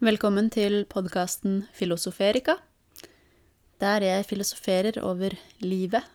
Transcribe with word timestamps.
Velkommen 0.00 0.46
til 0.48 0.86
podkasten 0.88 1.66
Filosoferika, 1.76 2.54
der 3.84 4.00
jeg 4.00 4.24
filosoferer 4.24 4.96
over 5.04 5.34
livet, 5.60 6.06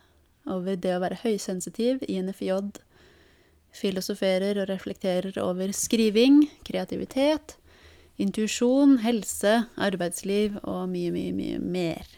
over 0.42 0.74
det 0.74 0.90
å 0.90 1.02
være 1.04 1.20
høysensitiv 1.20 2.02
i 2.10 2.16
NFJ, 2.18 2.80
filosoferer 3.70 4.58
og 4.58 4.66
reflekterer 4.72 5.38
over 5.38 5.70
skriving, 5.70 6.42
kreativitet, 6.66 7.54
intuisjon, 8.18 8.98
helse, 9.06 9.54
arbeidsliv 9.78 10.58
og 10.64 10.88
mye, 10.90 11.14
mye, 11.14 11.38
mye 11.38 11.62
mer. 11.62 12.10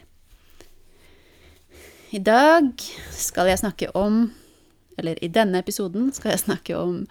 I 2.09 2.17
dag 2.17 2.73
skal 3.13 3.53
jeg 3.53 3.61
snakke 3.61 3.93
om, 3.93 4.23
eller 4.97 5.21
i 5.21 5.29
denne 5.29 5.61
episoden 5.61 6.09
skal 6.17 6.33
jeg 6.33 6.47
snakke 6.47 6.81
om 6.81 7.03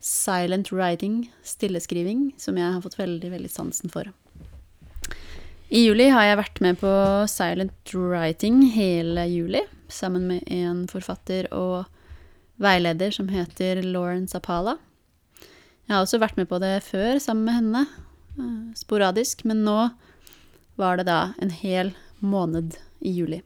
silent 0.00 0.72
writing, 0.72 1.32
stilleskriving, 1.44 2.32
som 2.40 2.58
jeg 2.58 2.72
har 2.72 2.82
fått 2.82 2.98
veldig, 2.98 3.30
veldig 3.30 3.50
sansen 3.52 3.92
for. 3.92 4.08
I 5.70 5.84
juli 5.84 6.08
har 6.10 6.24
jeg 6.26 6.40
vært 6.40 6.60
med 6.64 6.78
på 6.80 6.92
silent 7.30 7.94
writing 7.94 8.64
hele 8.74 9.26
juli, 9.30 9.60
sammen 9.92 10.26
med 10.26 10.48
en 10.50 10.86
forfatter 10.90 11.46
og 11.54 11.84
veileder 12.60 13.12
som 13.14 13.28
heter 13.30 13.82
Lauren 13.84 14.26
Zapala. 14.28 14.78
Jeg 15.86 15.94
har 15.94 16.04
også 16.04 16.20
vært 16.22 16.38
med 16.38 16.48
på 16.50 16.58
det 16.62 16.80
før 16.86 17.20
sammen 17.22 17.46
med 17.46 17.58
henne, 17.58 17.84
eh, 18.38 18.74
sporadisk, 18.78 19.44
men 19.44 19.64
nå 19.66 19.92
var 20.80 20.96
det 20.96 21.06
da 21.06 21.34
en 21.42 21.50
hel 21.50 21.92
måned 22.18 22.76
i 23.00 23.12
juli. 23.14 23.42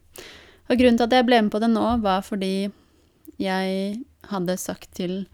Og 0.70 0.78
grunnen 0.78 0.96
til 0.96 1.08
at 1.08 1.18
jeg 1.18 1.26
ble 1.26 1.42
med 1.42 1.52
på 1.52 1.60
det 1.60 1.70
nå, 1.72 1.86
var 2.00 2.24
fordi 2.24 2.70
jeg 3.40 4.04
hadde 4.30 4.56
sagt 4.60 4.94
til 4.96 5.26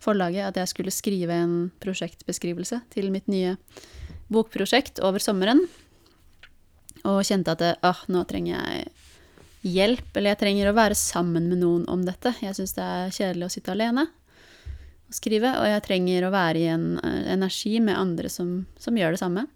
forlaget 0.00 0.48
at 0.48 0.60
jeg 0.60 0.72
skulle 0.72 0.94
skrive 0.94 1.36
en 1.36 1.54
prosjektbeskrivelse 1.82 2.80
til 2.94 3.10
mitt 3.12 3.28
nye 3.30 3.56
bokprosjekt 4.32 5.02
over 5.04 5.22
sommeren. 5.22 5.62
Og 7.04 7.22
kjente 7.24 7.54
at 7.54 7.84
ah, 7.86 8.00
nå 8.12 8.24
trenger 8.28 8.56
jeg 8.56 8.90
hjelp, 9.70 10.08
eller 10.16 10.32
jeg 10.32 10.40
trenger 10.40 10.70
å 10.70 10.76
være 10.76 10.96
sammen 10.96 11.48
med 11.50 11.60
noen 11.62 11.84
om 11.92 12.02
dette. 12.06 12.32
Jeg 12.40 12.56
syns 12.56 12.76
det 12.76 12.86
er 12.86 13.14
kjedelig 13.14 13.46
å 13.46 13.54
sitte 13.56 13.74
alene 13.74 14.06
og 15.10 15.16
skrive, 15.16 15.52
og 15.58 15.66
jeg 15.66 15.84
trenger 15.86 16.26
å 16.26 16.34
være 16.34 16.60
i 16.60 16.68
en 16.70 16.92
uh, 17.02 17.22
energi 17.32 17.78
med 17.82 17.98
andre 17.98 18.30
som, 18.32 18.60
som, 18.80 18.96
gjør 18.96 19.16
det 19.16 19.22
samme. 19.22 19.46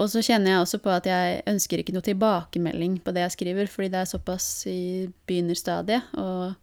Og 0.00 0.08
så 0.08 0.22
kjenner 0.24 0.54
jeg 0.54 0.62
også 0.62 0.80
på 0.82 0.92
at 0.92 1.06
jeg 1.10 1.42
ønsker 1.50 1.82
ikke 1.82 1.94
noe 1.94 2.06
tilbakemelding 2.06 3.00
på 3.04 3.12
det 3.12 3.26
jeg 3.26 3.34
skriver, 3.36 3.68
fordi 3.70 3.90
det 3.92 4.00
er 4.00 4.12
såpass 4.12 4.46
i 4.70 4.82
begynnerstadiet, 5.28 6.14
og 6.16 6.54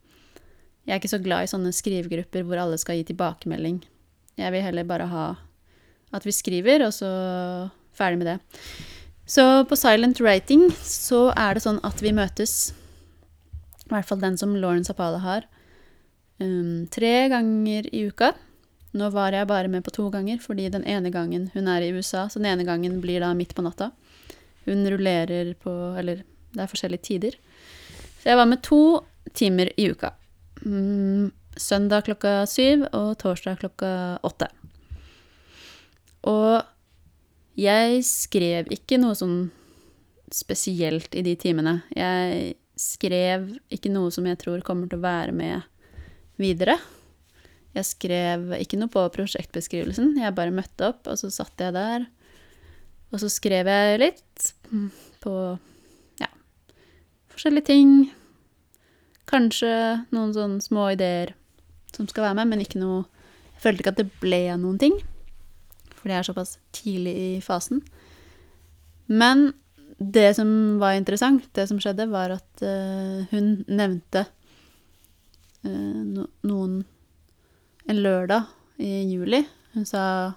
jeg 0.90 0.96
er 0.96 1.04
ikke 1.04 1.12
så 1.12 1.22
glad 1.22 1.46
i 1.46 1.50
sånne 1.52 1.70
skrivegrupper 1.70 2.48
hvor 2.48 2.58
alle 2.58 2.78
skal 2.82 2.98
gi 2.98 3.04
tilbakemelding. 3.12 3.76
Jeg 4.42 4.54
vil 4.56 4.64
heller 4.66 4.88
bare 4.90 5.06
ha 5.12 5.26
at 6.18 6.24
vi 6.26 6.34
skriver, 6.34 6.82
og 6.88 6.96
så 6.96 7.10
ferdig 7.94 8.18
med 8.18 8.32
det. 8.32 8.38
Så 9.30 9.44
på 9.70 9.78
Silent 9.78 10.18
Writing 10.26 10.64
så 10.82 11.28
er 11.38 11.54
det 11.54 11.62
sånn 11.62 11.78
at 11.86 12.02
vi 12.02 12.10
møtes, 12.18 12.72
i 13.86 13.92
hvert 13.92 14.10
fall 14.10 14.24
den 14.24 14.40
som 14.42 14.56
Lauren 14.58 14.88
Zapala 14.88 15.20
har, 15.22 15.46
um, 16.42 16.88
tre 16.90 17.28
ganger 17.30 17.86
i 17.94 18.08
uka. 18.10 18.32
Nå 18.98 19.12
var 19.14 19.38
jeg 19.38 19.46
bare 19.52 19.70
med 19.70 19.86
på 19.86 19.94
to 19.94 20.08
ganger, 20.10 20.42
fordi 20.42 20.72
den 20.74 20.88
ene 20.90 21.14
gangen 21.14 21.52
hun 21.54 21.70
er 21.70 21.86
i 21.86 21.92
USA, 21.94 22.26
så 22.26 22.42
den 22.42 22.50
ene 22.50 22.66
gangen 22.66 22.98
blir 23.04 23.22
da 23.22 23.30
midt 23.38 23.54
på 23.54 23.62
natta. 23.62 23.92
Hun 24.66 24.82
rullerer 24.90 25.54
på 25.62 25.72
Eller 26.02 26.26
det 26.50 26.64
er 26.66 26.72
forskjellige 26.72 27.06
tider. 27.06 27.38
Så 28.24 28.32
jeg 28.32 28.42
var 28.42 28.50
med 28.50 28.64
to 28.66 29.04
timer 29.38 29.70
i 29.78 29.92
uka. 29.94 30.16
Mm, 30.66 31.32
søndag 31.56 32.08
klokka 32.10 32.44
syv 32.50 32.86
og 32.92 33.14
torsdag 33.22 33.62
klokka 33.62 33.92
åtte. 34.28 34.50
Og 36.28 36.60
jeg 37.60 38.04
skrev 38.08 38.72
ikke 38.76 39.00
noe 39.00 39.16
sånn 39.18 39.50
spesielt 40.34 41.16
i 41.18 41.24
de 41.26 41.36
timene. 41.40 41.80
Jeg 41.96 42.56
skrev 42.80 43.50
ikke 43.74 43.92
noe 43.92 44.12
som 44.14 44.28
jeg 44.28 44.40
tror 44.40 44.64
kommer 44.66 44.90
til 44.90 45.00
å 45.00 45.08
være 45.08 45.36
med 45.36 45.66
videre. 46.40 46.78
Jeg 47.76 47.86
skrev 47.86 48.54
ikke 48.58 48.80
noe 48.80 48.92
på 48.92 49.04
prosjektbeskrivelsen. 49.14 50.16
Jeg 50.20 50.36
bare 50.38 50.54
møtte 50.56 50.92
opp, 50.92 51.08
og 51.08 51.20
så 51.22 51.32
satt 51.34 51.62
jeg 51.62 51.76
der. 51.76 52.08
Og 53.10 53.22
så 53.22 53.30
skrev 53.32 53.70
jeg 53.70 54.00
litt 54.02 54.50
på 55.24 55.36
ja, 56.22 56.30
forskjellige 57.34 57.70
ting. 57.72 57.94
Kanskje 59.30 59.72
noen 60.16 60.34
sånne 60.34 60.64
små 60.64 60.90
ideer 60.96 61.36
som 61.94 62.08
skal 62.10 62.30
være 62.30 62.40
med, 62.42 62.52
men 62.52 62.66
ikke 62.66 62.82
noe 62.82 63.06
Jeg 63.54 63.64
følte 63.66 63.84
ikke 63.84 63.92
at 63.92 64.00
det 64.00 64.20
ble 64.22 64.38
noen 64.56 64.78
ting, 64.80 64.94
for 65.92 66.08
det 66.08 66.16
er 66.16 66.24
såpass 66.24 66.54
tidlig 66.72 67.12
i 67.12 67.32
fasen. 67.44 67.82
Men 69.12 69.50
det 70.00 70.30
som 70.38 70.80
var 70.80 70.96
interessant, 70.96 71.50
det 71.52 71.66
som 71.68 71.80
skjedde, 71.82 72.06
var 72.08 72.32
at 72.38 72.64
uh, 72.64 73.26
hun 73.34 73.66
nevnte 73.68 74.24
uh, 75.66 76.00
no 76.06 76.30
noen 76.48 76.86
En 77.90 77.98
lørdag 78.04 78.46
i 78.78 79.02
juli. 79.10 79.42
Hun 79.74 79.86
sa 79.86 80.34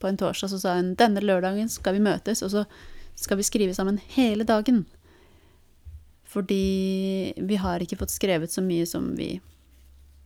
På 0.00 0.08
en 0.08 0.16
torsdag 0.16 0.50
så 0.50 0.58
sa 0.58 0.74
hun 0.78 0.94
denne 0.96 1.20
lørdagen 1.20 1.68
skal 1.68 1.94
vi 1.94 2.02
møtes, 2.02 2.42
og 2.42 2.50
så 2.50 2.64
skal 3.14 3.38
vi 3.38 3.46
skrive 3.46 3.74
sammen 3.76 4.00
hele 4.16 4.44
dagen. 4.44 4.86
Fordi 6.34 7.34
vi 7.38 7.58
har 7.62 7.82
ikke 7.82 8.00
fått 8.00 8.14
skrevet 8.14 8.50
så 8.50 8.62
mye 8.64 8.86
som 8.90 9.12
vi 9.14 9.36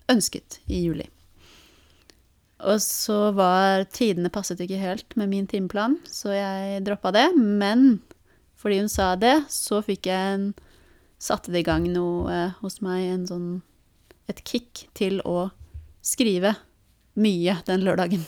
ønsket 0.09 0.63
i 0.73 0.81
juli. 0.87 1.05
Og 2.67 2.81
så 2.83 3.31
var 3.37 3.85
tidene 3.95 4.33
passet 4.35 4.61
ikke 4.65 4.81
helt 4.81 5.15
med 5.21 5.31
min 5.31 5.47
timeplan, 5.47 5.99
så 6.09 6.33
jeg 6.35 6.81
droppa 6.87 7.13
det. 7.15 7.29
Men 7.37 8.01
fordi 8.59 8.81
hun 8.81 8.91
sa 8.91 9.13
det, 9.21 9.37
så 9.53 9.83
fikk 9.85 10.11
jeg 10.11 10.39
en 10.39 10.49
Satte 11.19 11.51
det 11.51 11.65
i 11.65 11.67
gang 11.67 11.83
noe 11.91 12.35
hos 12.61 12.77
meg, 12.79 13.09
en 13.11 13.25
sånn 13.27 13.47
Et 14.31 14.39
kick 14.47 14.85
til 14.95 15.17
å 15.27 15.49
skrive 16.05 16.53
mye 17.19 17.57
den 17.67 17.83
lørdagen. 17.83 18.23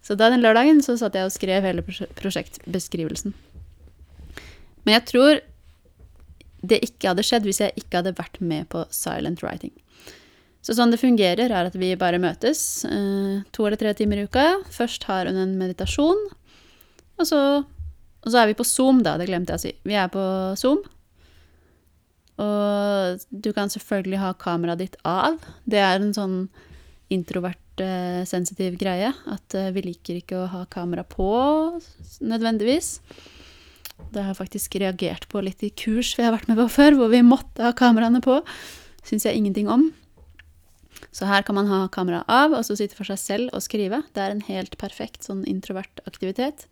Så 0.00 0.16
da 0.16 0.30
den 0.32 0.40
lørdagen 0.40 0.80
så 0.80 0.94
satt 0.96 1.18
jeg 1.18 1.28
og 1.28 1.34
skrev 1.34 1.66
hele 1.66 1.84
prosjektbeskrivelsen. 1.84 3.34
Men 4.86 4.94
jeg 4.94 5.04
tror 5.10 5.42
det 6.60 6.80
ikke 6.84 7.12
hadde 7.12 7.24
skjedd 7.26 7.46
hvis 7.46 7.62
jeg 7.62 7.76
ikke 7.78 8.00
hadde 8.00 8.16
vært 8.18 8.40
med 8.42 8.68
på 8.72 8.84
silent 8.94 9.42
writing. 9.44 9.74
Så 10.64 10.74
sånn 10.76 10.90
det 10.92 11.00
fungerer, 11.00 11.48
er 11.48 11.68
at 11.70 11.76
vi 11.78 11.94
bare 11.96 12.20
møtes 12.20 12.84
eh, 12.84 13.40
to 13.54 13.66
eller 13.66 13.78
tre 13.80 13.94
timer 13.96 14.20
i 14.20 14.26
uka. 14.28 14.46
Først 14.74 15.06
har 15.08 15.30
hun 15.30 15.38
en 15.38 15.56
meditasjon, 15.60 16.24
og 17.18 17.26
så, 17.26 17.40
og 17.62 18.28
så 18.28 18.42
er 18.42 18.50
vi 18.50 18.58
på 18.58 18.66
Zoom, 18.66 19.02
da. 19.06 19.16
Det 19.20 19.28
glemte 19.30 19.54
jeg 19.54 19.60
å 19.60 19.64
si. 19.64 19.74
Vi 19.88 19.96
er 19.98 20.10
på 20.12 20.24
Zoom. 20.58 20.82
Og 22.38 23.24
du 23.30 23.50
kan 23.54 23.70
selvfølgelig 23.72 24.20
ha 24.22 24.34
kameraet 24.38 24.82
ditt 24.82 24.98
av. 25.08 25.40
Det 25.66 25.80
er 25.82 25.98
en 25.98 26.14
sånn 26.14 26.36
introvert, 27.14 27.82
eh, 27.82 28.22
sensitiv 28.28 28.76
greie. 28.78 29.10
At 29.30 29.56
eh, 29.58 29.72
vi 29.74 29.88
liker 29.88 30.20
ikke 30.20 30.44
å 30.44 30.50
ha 30.52 30.62
kamera 30.70 31.02
på 31.08 31.30
nødvendigvis. 32.20 32.98
Det 34.08 34.22
har 34.22 34.32
jeg 34.32 34.40
faktisk 34.40 34.76
reagert 34.80 35.26
på 35.28 35.42
litt 35.44 35.62
i 35.66 35.72
kurs 35.74 36.14
vi 36.18 36.24
har 36.24 36.34
vært 36.34 36.48
med 36.48 36.58
på 36.60 36.68
før, 36.78 36.96
hvor 36.96 37.10
vi 37.12 37.22
måtte 37.26 37.64
ha 37.64 37.74
kameraene 37.76 38.22
på. 38.24 38.40
Syns 39.06 39.26
jeg 39.28 39.36
ingenting 39.36 39.68
om. 39.72 39.90
Så 41.14 41.28
her 41.28 41.44
kan 41.46 41.56
man 41.58 41.68
ha 41.70 41.82
kameraet 41.92 42.28
av, 42.30 42.54
og 42.56 42.64
så 42.66 42.76
sitte 42.78 42.96
for 42.98 43.08
seg 43.08 43.20
selv 43.20 43.56
og 43.56 43.64
skrive. 43.64 44.02
Det 44.14 44.22
er 44.22 44.34
en 44.34 44.44
helt 44.48 44.78
perfekt 44.80 45.26
sånn 45.26 45.44
introvert 45.48 46.02
aktivitet, 46.08 46.66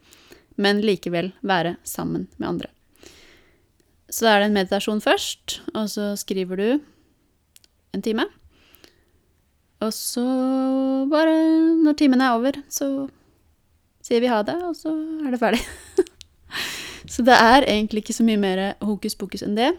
men 0.57 0.83
likevel 0.85 1.33
være 1.47 1.77
sammen 1.87 2.27
med 2.39 2.49
andre. 2.55 2.73
Så 4.11 4.27
da 4.27 4.35
er 4.35 4.43
det 4.43 4.51
en 4.51 4.59
meditasjon 4.59 5.03
først, 5.03 5.61
og 5.75 5.89
så 5.91 6.13
skriver 6.19 6.61
du 6.61 6.69
en 7.97 8.05
time. 8.05 8.29
Og 9.83 9.93
så 9.93 10.25
bare 11.11 11.35
Når 11.85 11.97
timen 11.99 12.23
er 12.25 12.35
over, 12.35 12.57
så 12.69 13.09
sier 14.03 14.23
vi 14.23 14.31
ha 14.31 14.43
det, 14.47 14.57
og 14.65 14.77
så 14.79 14.95
er 15.27 15.35
det 15.35 15.43
ferdig. 15.43 15.63
Så 17.11 17.23
det 17.27 17.37
er 17.39 17.67
egentlig 17.67 18.03
ikke 18.03 18.17
så 18.17 18.27
mye 18.27 18.41
mer 18.41 18.63
hokus 18.85 19.15
pokus 19.19 19.45
enn 19.47 19.57
det. 19.59 19.71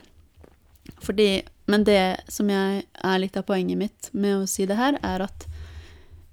Fordi, 1.03 1.43
men 1.67 1.83
det 1.87 2.23
som 2.31 2.49
jeg 2.51 2.83
er 2.87 3.19
litt 3.19 3.37
av 3.37 3.45
poenget 3.47 3.79
mitt 3.79 4.09
med 4.15 4.41
å 4.41 4.49
si 4.49 4.65
det 4.67 4.79
her, 4.79 4.99
er 5.03 5.25
at 5.27 5.47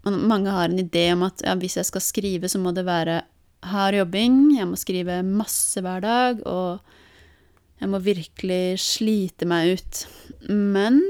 mange 0.04 0.52
har 0.52 0.68
en 0.68 0.78
idé 0.80 1.08
om 1.14 1.24
at 1.26 1.42
ja, 1.44 1.54
hvis 1.58 1.78
jeg 1.80 1.88
skal 1.88 2.04
skrive, 2.04 2.50
så 2.50 2.60
må 2.62 2.74
det 2.76 2.86
være 2.86 3.22
hard 3.64 3.96
jobbing, 3.96 4.36
jeg 4.58 4.68
må 4.68 4.78
skrive 4.78 5.22
masse 5.24 5.80
hver 5.80 6.04
dag, 6.04 6.42
og 6.46 6.84
jeg 7.80 7.90
må 7.90 8.00
virkelig 8.04 8.78
slite 8.84 9.48
meg 9.48 9.78
ut. 9.78 10.04
Men 10.48 11.00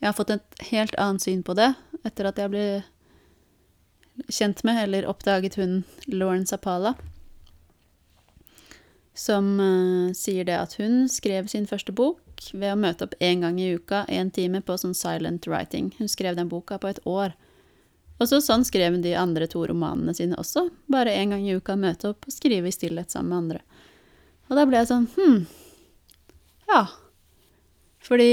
jeg 0.00 0.08
har 0.08 0.16
fått 0.16 0.32
et 0.32 0.66
helt 0.70 0.96
annet 0.96 1.26
syn 1.26 1.44
på 1.44 1.56
det 1.58 1.72
etter 2.06 2.30
at 2.30 2.38
jeg 2.40 2.52
ble 2.52 2.66
kjent 4.30 4.62
med, 4.64 4.78
eller 4.86 5.08
oppdaget 5.10 5.58
hun 5.60 5.82
Lauren 6.08 6.46
Zapala 6.48 6.94
som 9.14 9.52
uh, 9.60 10.12
sier 10.16 10.46
det 10.48 10.56
at 10.56 10.76
hun 10.80 11.04
skrev 11.10 11.48
sin 11.50 11.66
første 11.68 11.92
bok 11.92 12.50
ved 12.52 12.72
å 12.72 12.78
møte 12.78 13.04
opp 13.04 13.16
én 13.20 13.44
gang 13.44 13.58
i 13.60 13.72
uka, 13.76 14.04
én 14.08 14.30
time, 14.32 14.62
på 14.64 14.76
sånn 14.80 14.96
silent 14.96 15.48
writing. 15.50 15.90
Hun 15.98 16.08
skrev 16.08 16.38
den 16.38 16.48
boka 16.48 16.78
på 16.80 16.88
et 16.92 17.00
år. 17.08 17.34
Og 18.20 18.28
så 18.28 18.40
sånn 18.44 18.64
skrev 18.68 18.98
de 19.02 19.14
andre 19.16 19.48
to 19.48 19.62
romanene 19.68 20.14
sine 20.16 20.36
også. 20.40 20.66
Bare 20.92 21.14
én 21.16 21.32
gang 21.32 21.44
i 21.44 21.56
uka 21.56 21.76
møte 21.76 22.12
opp 22.12 22.28
og 22.28 22.34
skrive 22.34 22.68
i 22.68 22.74
stillhet 22.74 23.12
sammen 23.12 23.32
med 23.32 23.38
andre. 23.42 23.84
Og 24.50 24.58
da 24.58 24.66
ble 24.68 24.80
jeg 24.80 24.90
sånn 24.90 25.08
Hm. 25.16 25.44
Ja. 26.70 26.82
Fordi 28.04 28.32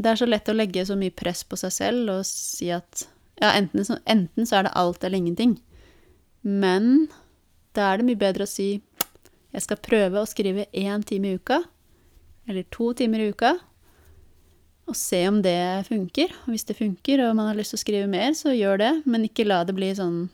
det 0.00 0.12
er 0.12 0.20
så 0.20 0.28
lett 0.28 0.48
å 0.48 0.56
legge 0.56 0.84
så 0.86 0.96
mye 0.98 1.14
press 1.14 1.42
på 1.44 1.58
seg 1.60 1.74
selv 1.74 2.12
og 2.14 2.22
si 2.28 2.70
at 2.72 3.06
ja, 3.40 3.52
enten 3.52 3.84
så, 3.84 3.98
enten 4.08 4.46
så 4.48 4.60
er 4.60 4.68
det 4.68 4.76
alt 4.78 5.04
eller 5.04 5.20
ingenting. 5.20 5.58
Men 6.42 7.08
da 7.76 7.90
er 7.90 8.00
det 8.00 8.08
mye 8.08 8.20
bedre 8.20 8.46
å 8.46 8.50
si 8.50 8.80
jeg 9.50 9.64
skal 9.64 9.82
prøve 9.82 10.20
å 10.20 10.28
skrive 10.28 10.68
én 10.76 11.02
time 11.06 11.30
i 11.32 11.40
uka, 11.40 11.60
eller 12.48 12.66
to 12.70 12.92
timer 12.98 13.22
i 13.24 13.30
uka, 13.34 13.56
og 14.90 14.98
se 14.98 15.20
om 15.28 15.38
det 15.42 15.86
funker. 15.86 16.32
Og 16.44 16.54
hvis 16.54 16.66
det 16.66 16.78
funker, 16.78 17.22
og 17.22 17.36
man 17.38 17.50
har 17.50 17.58
lyst 17.58 17.74
til 17.74 17.80
å 17.80 17.84
skrive 17.84 18.10
mer, 18.10 18.32
så 18.38 18.54
gjør 18.54 18.80
det, 18.82 18.92
men 19.06 19.26
ikke 19.26 19.46
la 19.46 19.62
det 19.66 19.76
bli 19.76 19.92
sånn 19.94 20.28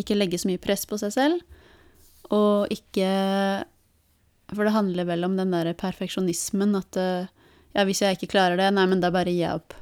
Ikke 0.00 0.16
legge 0.16 0.40
så 0.40 0.48
mye 0.48 0.62
press 0.62 0.86
på 0.88 0.96
seg 0.98 1.12
selv, 1.12 1.42
og 2.32 2.70
ikke 2.72 3.10
For 4.54 4.64
det 4.64 4.72
handler 4.74 5.06
vel 5.06 5.26
om 5.28 5.36
den 5.36 5.52
derre 5.52 5.76
perfeksjonismen 5.76 6.74
at 6.78 6.98
ja, 7.72 7.84
hvis 7.88 8.02
jeg 8.02 8.16
ikke 8.16 8.32
klarer 8.34 8.58
det, 8.60 8.70
nei, 8.74 8.84
men 8.88 9.00
da 9.00 9.08
bare 9.12 9.32
gir 9.32 9.46
jeg 9.46 9.60
opp. 9.62 9.76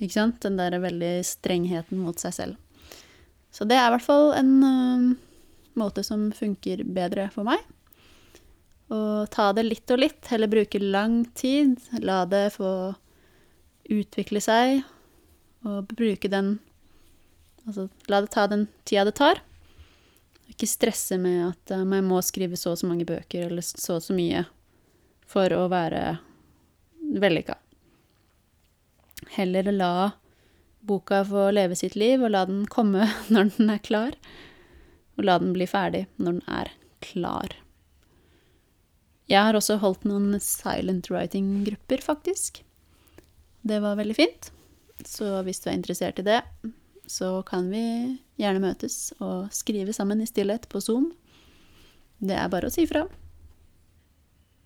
Ikke 0.00 0.14
sant? 0.14 0.38
Den 0.40 0.56
derre 0.56 0.80
veldig 0.80 1.18
strengheten 1.28 2.00
mot 2.00 2.20
seg 2.20 2.32
selv. 2.32 2.56
Så 3.52 3.64
det 3.68 3.76
er 3.76 3.88
i 3.88 3.92
hvert 3.94 4.04
fall 4.04 4.30
en 4.36 4.52
uh, 4.64 5.15
måte 5.78 6.04
som 6.06 6.28
funker 6.34 6.84
bedre 6.84 7.28
for 7.34 7.46
meg. 7.48 7.62
Og 8.92 9.26
ta 9.34 9.50
det 9.56 9.66
litt 9.66 9.90
og 9.90 10.00
litt, 10.02 10.20
heller 10.30 10.50
bruke 10.50 10.80
lang 10.82 11.24
tid. 11.34 11.74
La 12.02 12.22
det 12.28 12.52
få 12.54 12.70
utvikle 13.90 14.42
seg, 14.42 14.82
og 15.66 15.92
bruke 15.96 16.30
den 16.30 16.58
Altså 17.66 17.88
la 18.06 18.20
det 18.22 18.30
ta 18.30 18.44
den 18.46 18.68
tida 18.86 19.02
det 19.08 19.16
tar. 19.18 19.40
Ikke 20.46 20.68
stresse 20.70 21.16
med 21.18 21.40
at 21.48 21.72
man 21.80 21.96
jeg 21.98 22.04
må 22.06 22.20
skrive 22.22 22.54
så 22.54 22.76
og 22.76 22.78
så 22.78 22.86
mange 22.86 23.06
bøker 23.08 23.48
eller 23.48 23.64
så 23.66 23.96
og 23.96 24.04
så 24.04 24.14
mye 24.14 24.44
for 25.26 25.50
å 25.50 25.64
være 25.72 26.02
vellykka. 27.18 27.56
Heller 29.34 29.72
la 29.74 29.90
boka 30.86 31.24
få 31.26 31.48
leve 31.50 31.74
sitt 31.74 31.96
liv, 31.98 32.22
og 32.22 32.30
la 32.30 32.44
den 32.46 32.66
komme 32.70 33.08
når 33.32 33.50
den 33.56 33.72
er 33.74 33.82
klar. 33.82 34.14
Og 35.16 35.24
la 35.24 35.38
den 35.40 35.54
bli 35.56 35.66
ferdig 35.68 36.06
når 36.16 36.38
den 36.38 36.58
er 36.58 36.72
klar. 37.04 37.54
Jeg 39.26 39.42
har 39.42 39.58
også 39.58 39.80
holdt 39.82 40.04
noen 40.06 40.36
silent 40.42 41.08
writing-grupper, 41.10 42.02
faktisk. 42.04 42.62
Det 43.66 43.80
var 43.82 43.98
veldig 43.98 44.14
fint. 44.14 44.50
Så 45.02 45.42
hvis 45.46 45.60
du 45.62 45.70
er 45.70 45.78
interessert 45.78 46.20
i 46.22 46.26
det, 46.26 46.40
så 47.10 47.40
kan 47.46 47.66
vi 47.70 47.82
gjerne 48.38 48.62
møtes 48.62 49.10
og 49.18 49.50
skrive 49.54 49.94
sammen 49.96 50.22
i 50.22 50.28
stillhet 50.30 50.68
på 50.70 50.82
Zoom. 50.82 51.10
Det 52.22 52.36
er 52.38 52.50
bare 52.52 52.70
å 52.70 52.72
si 52.72 52.86
fra. 52.88 53.04